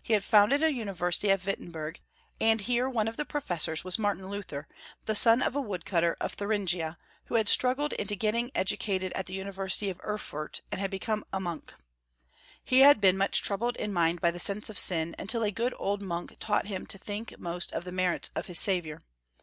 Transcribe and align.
He 0.00 0.14
had 0.14 0.24
founded 0.24 0.62
a 0.62 0.72
university 0.72 1.30
at 1.30 1.44
Wittenberg, 1.44 2.00
and 2.40 2.58
here 2.62 2.88
one 2.88 3.06
of 3.06 3.18
the 3.18 3.26
professors 3.26 3.84
was 3.84 3.98
Martin 3.98 4.30
Luther, 4.30 4.66
the 5.04 5.14
son 5.14 5.42
of 5.42 5.54
a 5.54 5.60
woodcutter 5.60 6.16
of 6.22 6.32
Thurm 6.32 6.64
gia, 6.64 6.96
who 7.26 7.34
had 7.34 7.50
struggled 7.50 7.92
into 7.92 8.14
getting 8.16 8.50
educated 8.54 9.12
at 9.14 9.26
the 9.26 9.34
University 9.34 9.90
of 9.90 10.00
Erfurt, 10.02 10.62
and 10.72 10.80
had 10.80 10.90
become 10.90 11.22
a 11.34 11.38
monk. 11.38 11.74
He 12.64 12.76
268 12.78 12.80
Young 12.80 12.80
Folks* 12.80 12.80
History 12.80 12.80
of 12.80 12.86
Germany. 12.86 12.86
had 12.86 13.00
been 13.02 13.18
much 13.18 13.42
troubled 13.42 13.76
in 13.76 13.92
mind 13.92 14.20
by 14.22 14.30
the 14.30 14.38
sense 14.38 14.70
of 14.70 14.78
sin, 14.78 15.14
until 15.18 15.42
a 15.42 15.50
good 15.50 15.74
old 15.76 16.00
monk 16.00 16.36
taught 16.40 16.66
him 16.66 16.86
to 16.86 16.98
thhik 16.98 17.38
most 17.38 17.70
of 17.72 17.84
the 17.84 17.92
Merits 17.92 18.30
of 18.34 18.46
his 18.46 18.58
Saviour. 18.58 19.00